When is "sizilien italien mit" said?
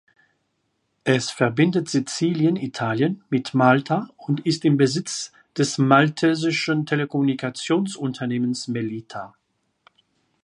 1.87-3.53